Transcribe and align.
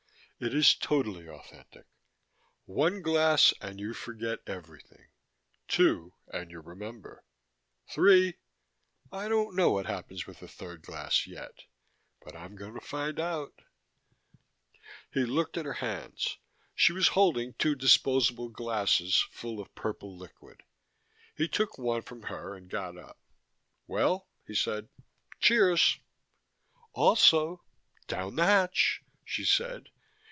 It 0.43 0.55
is 0.55 0.73
totally 0.73 1.29
authentic. 1.29 1.85
One 2.65 3.03
glass 3.03 3.53
and 3.61 3.79
you 3.79 3.93
forget 3.93 4.39
everything. 4.47 5.09
Two, 5.67 6.15
and 6.33 6.49
you 6.49 6.61
remember. 6.61 7.23
Three 7.87 8.39
I 9.11 9.27
don't 9.27 9.55
know 9.55 9.69
what 9.69 9.85
happens 9.85 10.25
with 10.25 10.39
the 10.39 10.47
third 10.47 10.81
glass 10.81 11.27
yet. 11.27 11.65
But 12.25 12.35
I'm 12.35 12.55
going 12.55 12.73
to 12.73 12.81
find 12.81 13.19
out." 13.19 13.61
He 15.13 15.25
looked 15.25 15.57
at 15.59 15.65
her 15.65 15.73
hands. 15.73 16.39
She 16.73 16.91
was 16.91 17.09
holding 17.09 17.53
two 17.53 17.75
disposable 17.75 18.49
glasses, 18.49 19.23
full 19.29 19.59
of 19.59 19.75
purple 19.75 20.17
liquid. 20.17 20.63
He 21.37 21.47
took 21.47 21.77
one 21.77 22.01
from 22.01 22.23
her 22.23 22.55
and 22.55 22.67
got 22.67 22.97
up. 22.97 23.19
"Well," 23.85 24.27
he 24.47 24.55
said, 24.55 24.89
"cheers." 25.39 25.99
"Also 26.93 27.61
down 28.07 28.37
the 28.37 28.45
hatch," 28.47 29.03
she 29.23 29.45
said. 29.45 29.89